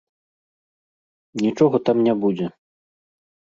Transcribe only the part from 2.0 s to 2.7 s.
не будзе.